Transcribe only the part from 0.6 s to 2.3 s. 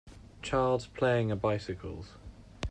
's playing a bicycles